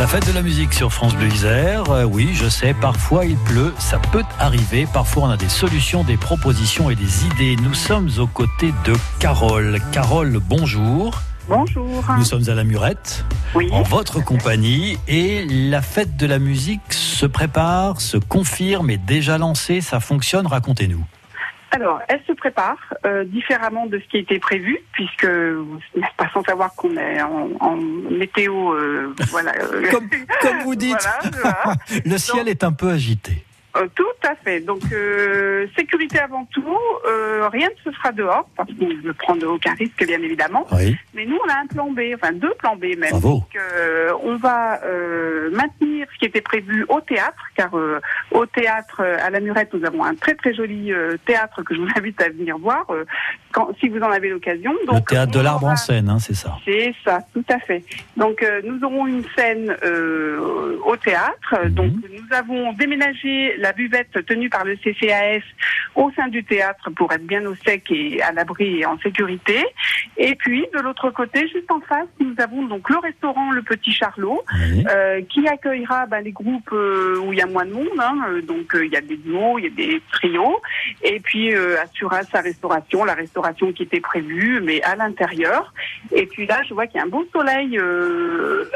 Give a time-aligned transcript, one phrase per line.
[0.00, 1.90] La fête de la musique sur France Bleu Isère.
[1.90, 4.86] Euh, oui, je sais, parfois il pleut, ça peut arriver.
[4.92, 7.56] Parfois on a des solutions, des propositions et des idées.
[7.62, 9.78] Nous sommes aux côtés de Carole.
[9.92, 11.22] Carole, bonjour.
[11.48, 12.02] Bonjour.
[12.18, 13.68] Nous sommes à la Murette, Oui.
[13.70, 19.36] en votre compagnie, et la fête de la musique se prépare, se confirme, est déjà
[19.36, 21.04] lancée, ça fonctionne, racontez-nous.
[21.70, 25.26] Alors, elle se prépare euh, différemment de ce qui était prévu, puisque
[26.16, 29.52] pas sans savoir qu'on est en, en météo, euh, voilà.
[29.60, 30.08] euh, Comme,
[30.40, 30.96] comme vous dites,
[31.42, 31.74] voilà, voilà.
[32.04, 33.44] le ciel est un peu agité.
[33.76, 34.60] Euh, tout à fait.
[34.60, 36.64] Donc, euh, sécurité avant tout.
[37.08, 40.66] Euh, rien ne se fera dehors, parce qu'on ne prendre aucun risque, bien évidemment.
[40.72, 43.10] Oui, Mais nous, on a un plan B, enfin deux plans B même.
[43.10, 43.28] bravo.
[43.38, 48.00] Donc, euh, on va euh, maintenir ce qui était prévu au théâtre, car euh,
[48.30, 51.80] au théâtre à la Murette, nous avons un très très joli euh, théâtre que je
[51.80, 53.04] vous invite à venir voir, euh,
[53.52, 54.72] quand, si vous en avez l'occasion.
[54.92, 56.56] Le théâtre de l'arbre aura- en scène, hein, c'est ça.
[56.64, 57.82] C'est ça, tout à fait.
[58.16, 61.54] Donc euh, nous aurons une scène euh, au théâtre.
[61.64, 61.68] Mhm.
[61.70, 65.42] Donc nous avons déménagé la buvette tenue par le CCAS
[65.94, 69.64] au sein du théâtre pour être bien au sec et à l'abri et en sécurité.
[70.18, 73.92] Et puis de l'autre côté, juste en face, nous avons donc le restaurant Le Petit
[73.92, 74.84] Charlot Oui.
[74.90, 77.88] euh, qui accueillera ben, les groupes euh, où il y a moins de monde.
[77.98, 78.16] hein.
[78.28, 80.60] Euh, donc il y a des duos, il y a des trios,
[81.02, 85.72] et puis assurera sa restauration, la restauration qui était prévue, mais à l'intérieur.
[86.12, 87.78] Et puis là, je vois qu'il y a un beau soleil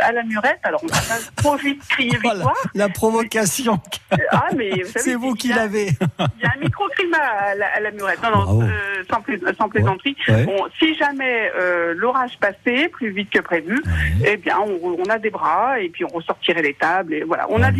[0.00, 0.60] à la murette.
[0.62, 2.56] Alors on va pas trop vite crier Voilà, victoire.
[2.74, 3.78] la provocation,
[4.32, 5.88] Ah mais c'est vous qui l'avez.
[5.88, 8.22] Il y a un microclimat à la, à la murette.
[8.22, 8.68] Non, non, euh,
[9.10, 10.16] sans, plais- sans plaisanterie.
[10.28, 10.44] Ouais.
[10.44, 14.32] Bon, si jamais euh, l'orage passait plus vite que prévu, Ouais.
[14.32, 17.14] eh bien, on, on a des bras et puis on ressortirait les tables.
[17.14, 17.78] Et voilà, on Ah, a mais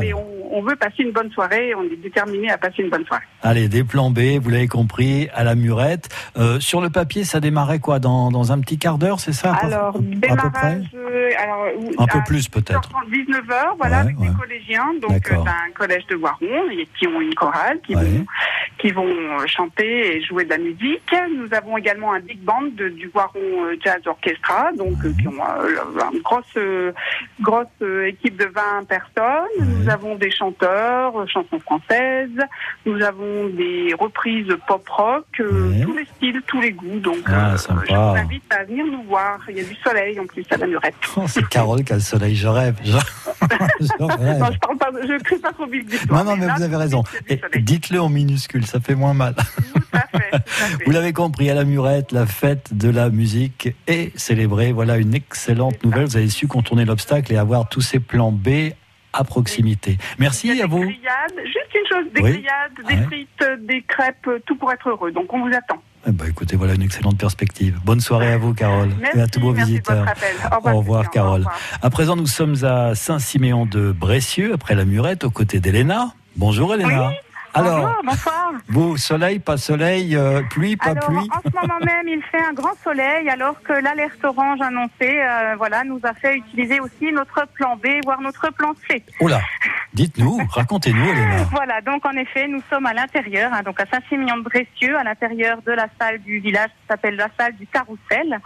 [0.00, 1.74] mais on, on veut passer une bonne soirée.
[1.74, 3.24] On est déterminé à passer une bonne soirée.
[3.42, 6.08] Allez, des plans B, vous l'avez compris, à la murette.
[6.36, 9.52] Euh, sur le papier, ça démarrait quoi dans, dans un petit quart d'heure, c'est ça
[9.54, 11.66] Alors, à peu près démarrage, euh, alors,
[11.98, 12.90] Un peu plus peut-être.
[13.10, 14.28] 19h, voilà, Ouais, avec ouais.
[14.28, 18.02] des collégiens, donc euh, d'un collège de Voiron, et qui ont une chorale, qui Ouais.
[18.04, 18.26] vont,
[18.78, 21.14] qui vont euh, chanter et jouer de la musique.
[21.36, 25.28] Nous avons également un big band de- du Voiron euh, Jazz Orchestra, donc euh, qui
[25.28, 25.32] ont
[26.12, 26.58] une grosse,
[27.40, 27.66] grosse
[28.06, 29.48] équipe de 20 personnes.
[29.60, 32.30] Nous avons des chanteurs, chansons françaises.
[32.84, 35.82] Nous avons des reprises pop rock, Ouais.
[35.82, 36.98] tous les styles, tous les goûts.
[37.00, 37.56] Donc, Ah, euh,
[37.88, 39.38] je vous invite à venir nous voir.
[39.48, 40.94] Il y a du soleil en plus à la murette.
[41.16, 42.76] Oh, c'est Carole qui a le soleil, je rêve.
[42.84, 43.35] Je, je rêve.
[44.00, 46.10] Non, je parle pas, je crie pas trop vite.
[46.10, 47.02] Non, non, mais là, vous avez raison.
[47.56, 49.34] dites-le en minuscule, ça fait moins mal.
[49.34, 49.42] Tout
[49.92, 50.38] à fait, tout à
[50.78, 50.84] fait.
[50.84, 54.72] Vous l'avez compris, à la Murette, la fête de la musique est célébrée.
[54.72, 56.04] Voilà une excellente nouvelle.
[56.06, 58.72] Vous avez su contourner l'obstacle et avoir tous ces plans B
[59.12, 59.96] à proximité.
[60.18, 60.80] Merci à des vous.
[60.80, 62.32] grillades, juste une chose, des Oui.
[62.32, 63.02] grillades, des Ouais.
[63.04, 65.10] frites, des crêpes, tout pour être heureux.
[65.12, 65.80] Donc on vous attend.
[66.08, 67.80] Eh ben, écoutez, voilà une excellente perspective.
[67.84, 70.04] Bonne soirée à vous, Carole, Merci, et à tous vos visiteurs.
[70.04, 70.36] votre appel.
[70.72, 71.10] Au revoir.
[71.10, 71.32] Carole.
[71.32, 71.58] Au revoir.
[71.82, 76.12] À présent, nous sommes à Saint-Siméon de Bressieux, après la Murette, aux côtés d'Elena.
[76.36, 77.10] Bonjour, Elena.
[77.54, 78.52] Alors, Bonjour, bonsoir.
[78.68, 82.44] vous, soleil, pas soleil, euh, pluie, pas alors, pluie en ce moment même, il fait
[82.44, 87.10] un grand soleil, alors que l'alerte orange annoncée, euh, voilà, nous a fait utiliser aussi
[87.14, 89.02] notre plan B, voire notre plan C.
[89.22, 89.40] Là
[89.96, 91.44] Dites-nous, racontez-nous, Elena.
[91.50, 95.72] Voilà, donc en effet, nous sommes à l'intérieur, hein, donc à Saint-Siméon-de-Bressieux, à l'intérieur de
[95.72, 98.38] la salle du village qui s'appelle la salle du Carrousel.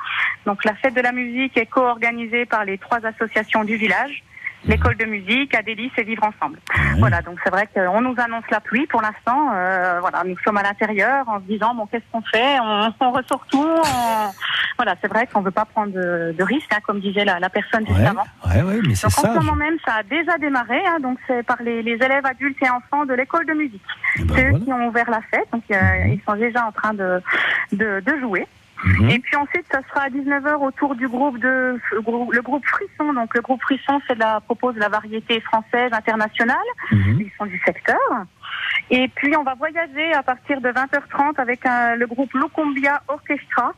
[0.46, 4.22] Donc la fête de la musique est co-organisée par les trois associations du village.
[4.66, 6.58] L'école de musique, Adélis et Vivre Ensemble.
[6.98, 9.50] Voilà, donc c'est vrai qu'on nous annonce la pluie pour l'instant.
[9.54, 12.58] Euh, voilà, nous sommes à l'intérieur en se disant bon, qu'est-ce qu'on fait?
[12.60, 13.58] On, on ressort tout.
[13.66, 14.30] on-
[14.76, 17.48] Voilà, c'est vrai qu'on veut pas prendre de, de risques, hein, comme disait la, la
[17.50, 18.24] personne juste Ouais, avant.
[18.46, 19.34] ouais, ouais, mais c'est Donc en ça.
[19.34, 20.80] ce moment même, ça a déjà démarré.
[20.86, 23.82] hein, donc c'est par les, les élèves adultes et enfants de l'école de musique.
[24.18, 24.64] Eh ben c'est eux voilà.
[24.64, 25.48] qui ont ouvert la fête.
[25.52, 26.12] Donc euh, Mhm.
[26.12, 27.22] ils sont déjà en train de
[27.72, 28.46] de, de jouer.
[28.84, 29.10] Mhm.
[29.10, 33.12] Et puis ensuite, ça sera à 19h autour du groupe de le groupe Frisson.
[33.12, 36.56] Donc le groupe Frisson, c'est de la propose de la variété française internationale.
[36.90, 37.18] Mhm.
[37.20, 37.98] Ils sont du secteur.
[38.90, 43.72] Et puis on va voyager à partir de 20h30 avec un- le groupe Locumbia Orchestra.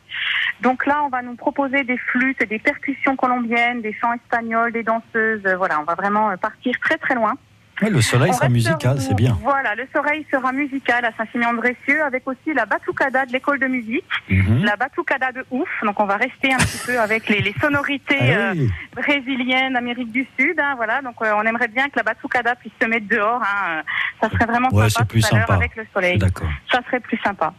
[0.60, 4.72] Donc là, on va nous proposer des flûtes, et des percussions colombiennes, des chants espagnols,
[4.72, 5.43] des danseuses.
[5.58, 7.34] Voilà, on va vraiment euh, partir très très loin.
[7.80, 9.36] Le soleil sera musical, c'est bien.
[9.42, 14.04] Voilà, le soleil sera musical à Saint-Siméon-de-Bressieux avec aussi la batucada de l'école de musique,
[14.28, 14.62] Mhm.
[14.64, 15.69] la batucada de ouf.
[15.82, 20.12] Donc on va rester un petit peu avec les, les sonorités Ah euh, brésiliennes, Amérique
[20.12, 20.60] du Sud.
[20.60, 23.42] hein, voilà, donc euh, on aimerait bien que la batucada puisse se mettre dehors.
[23.42, 23.82] hein,
[24.20, 25.58] ça serait vraiment Ouais, sympa plus tout à l'heure sympa.
[25.58, 26.48] avec le soleil D'accord.
[26.70, 27.52] ça serait plus sympa.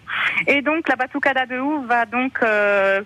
[0.48, 3.01] Et donc la batucada de Ouf va donc euh,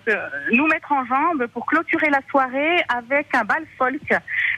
[0.52, 4.14] nous mettre en jambe pour clôturer la soirée avec un bal folk.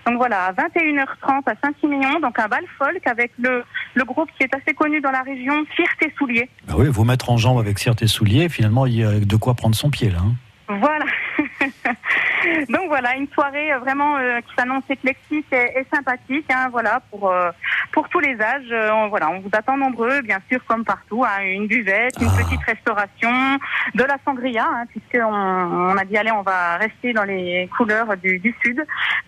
[0.07, 3.65] Donc voilà, à 21h30 à Saint-Siméon, donc un bal folk avec le,
[3.95, 6.49] le groupe qui est assez connu dans la région, Fierté Soulier.
[6.67, 9.55] Bah oui, vous mettre en jambe avec certains souliers, finalement, il y a de quoi
[9.55, 10.19] prendre son pied, là.
[10.21, 10.35] hein.
[10.79, 11.05] Voilà.
[12.69, 16.47] donc voilà, une soirée vraiment qui s'annonce éclectique et, sympathique.
[16.49, 17.33] Hein, voilà, pour
[17.91, 18.73] pour tous les âges.
[18.93, 21.25] On, voilà, on vous attend nombreux, bien sûr, comme partout.
[21.25, 22.43] Hein, une buvette, une ah.
[22.45, 23.59] petite restauration,
[23.95, 28.17] de la sangria, hein, puisqu'on on a dit allez, on va rester dans les couleurs
[28.17, 28.81] du, du sud.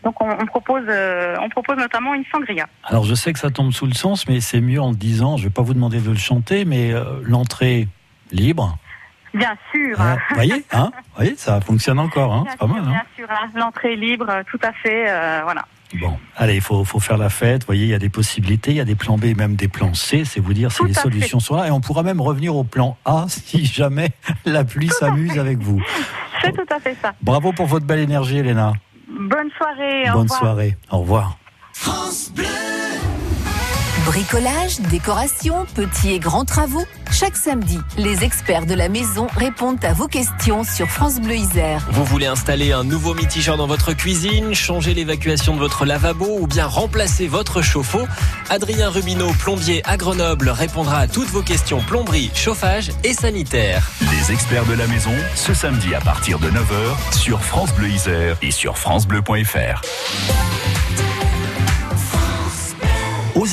[0.05, 2.67] Donc on, on propose on propose notamment une sangria.
[2.85, 5.37] Alors je sais que ça tombe sous le sens, mais c'est mieux en le disant.
[5.37, 7.89] Je vais pas vous demander de le chanter, mais l'entrée
[8.33, 8.79] libre.
[9.35, 9.97] Bien sûr.
[9.99, 12.81] Vous voyez, hein voyez, ça fonctionne encore, hein c'est pas mal.
[12.81, 13.49] Hein bien sûr, hein.
[13.55, 15.65] l'entrée libre, tout à fait, euh, voilà.
[16.01, 17.63] Bon, allez, il faut, faut, faire la fête.
[17.63, 19.69] Vous voyez, il y a des possibilités, il y a des plans B, même des
[19.69, 20.25] plans C.
[20.25, 21.69] C'est vous dire si les solutions sont là.
[21.69, 24.11] Et on pourra même revenir au plan A si jamais
[24.47, 25.83] la pluie s'amuse avec vous.
[26.41, 27.13] C'est tout à fait ça.
[27.21, 28.73] Bravo pour votre belle énergie, Elena.
[29.13, 30.11] Bonne soirée.
[30.13, 30.77] Bonne soirée.
[30.91, 31.39] Au revoir.
[34.13, 36.85] Bricolage, décoration, petits et grands travaux.
[37.11, 41.87] Chaque samedi, les experts de la maison répondent à vos questions sur France Bleu Isère.
[41.93, 46.47] Vous voulez installer un nouveau mitigeur dans votre cuisine, changer l'évacuation de votre lavabo ou
[46.47, 48.07] bien remplacer votre chauffe-eau?
[48.51, 53.91] Adrien Rubineau, plombier à Grenoble, répondra à toutes vos questions plomberie, chauffage et sanitaire.
[54.03, 58.37] Les experts de la maison, ce samedi à partir de 9h sur France Bleu Isère
[58.43, 59.81] et sur francebleu.fr.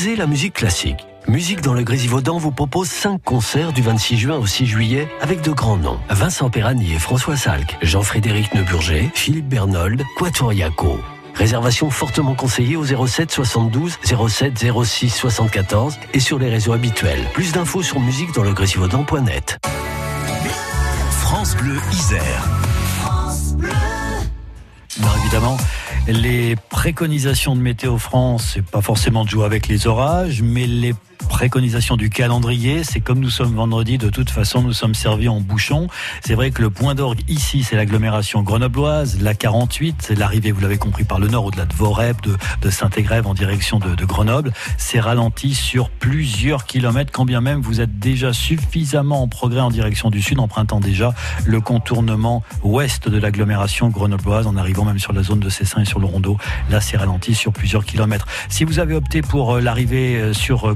[0.06, 1.06] La musique classique.
[1.28, 5.42] Musique dans le Grésivaudan vous propose 5 concerts du 26 juin au 6 juillet avec
[5.42, 6.00] de grands noms.
[6.10, 11.00] Vincent Perrani et François Salk, Jean-Frédéric Neuburger, Philippe Bernold, Quatuor Yaco.
[11.36, 14.00] Réservation fortement conseillée au 07 72
[14.30, 17.26] 07 06 74 et sur les réseaux habituels.
[17.34, 18.56] Plus d'infos sur musique dans le.
[21.10, 22.69] France Bleu Isère.
[25.22, 25.58] Évidemment,
[26.08, 30.94] les préconisations de Météo France, c'est pas forcément de jouer avec les orages, mais les
[31.30, 35.40] préconisation du calendrier, c'est comme nous sommes vendredi, de toute façon, nous sommes servis en
[35.40, 35.88] bouchon.
[36.26, 40.60] C'est vrai que le point d'orgue ici, c'est l'agglomération grenobloise, la 48, c'est l'arrivée, vous
[40.60, 42.18] l'avez compris, par le nord, au-delà de Vorep,
[42.62, 44.52] de, Saint-Égrève en direction de, de Grenoble.
[44.78, 49.70] C'est ralenti sur plusieurs kilomètres, quand bien même vous êtes déjà suffisamment en progrès en
[49.70, 51.14] direction du sud, empruntant déjà
[51.46, 55.86] le contournement ouest de l'agglomération grenobloise, en arrivant même sur la zone de Cessin et
[55.86, 56.38] sur le Rondeau.
[56.70, 58.28] Là, c'est ralenti sur plusieurs kilomètres.
[58.50, 60.74] Si vous avez opté pour euh, l'arrivée euh, sur euh,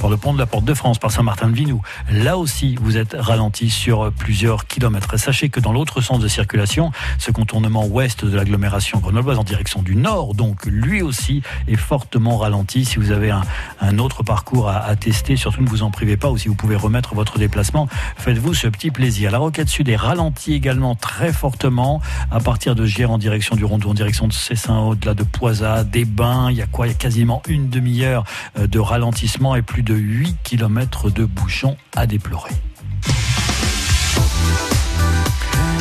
[0.00, 1.82] Par le pont de la Porte de France, par Saint-Martin-de-Vinou.
[2.10, 5.18] Là aussi, vous êtes ralenti sur plusieurs kilomètres.
[5.18, 9.82] Sachez que dans l'autre sens de circulation, ce contournement ouest de l'agglomération grenobloise en direction
[9.82, 12.84] du nord, donc lui aussi est fortement ralenti.
[12.84, 16.38] Si vous avez un, autre parcours à, tester, surtout ne vous en privez pas, ou
[16.38, 19.30] si vous pouvez remettre votre déplacement, faites-vous ce petit plaisir.
[19.30, 22.00] La roquette sud est ralentie également très fortement
[22.30, 25.84] à partir de Gier en direction du Rondeau, en direction de Cessin, au-delà de Poisat,
[25.84, 26.50] des Bains.
[26.50, 26.86] Il y a quoi?
[26.86, 28.24] Il y a quasiment une demi-heure
[28.58, 32.54] euh, de ralentissement plus de 8 km de bouchons à déplorer.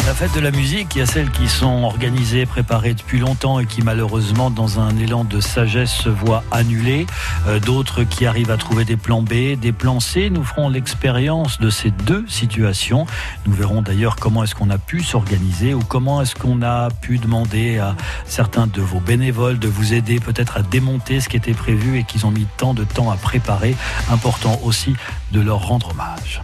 [0.07, 3.59] La fête de la musique, il y a celles qui sont organisées, préparées depuis longtemps
[3.59, 7.05] et qui malheureusement, dans un élan de sagesse, se voient annulées.
[7.45, 10.29] Euh, d'autres qui arrivent à trouver des plans B, des plans C.
[10.29, 13.05] Nous ferons l'expérience de ces deux situations.
[13.45, 17.17] Nous verrons d'ailleurs comment est-ce qu'on a pu s'organiser ou comment est-ce qu'on a pu
[17.17, 21.53] demander à certains de vos bénévoles de vous aider peut-être à démonter ce qui était
[21.53, 23.75] prévu et qu'ils ont mis tant de temps à préparer.
[24.09, 24.95] Important aussi
[25.33, 26.41] de leur rendre hommage.